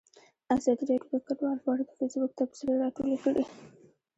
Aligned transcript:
ازادي 0.55 0.83
راډیو 0.89 1.09
د 1.21 1.23
کډوال 1.27 1.57
په 1.63 1.69
اړه 1.73 1.83
د 1.87 1.91
فیسبوک 1.99 2.31
تبصرې 2.39 2.73
راټولې 2.83 3.17
کړي. 3.23 3.43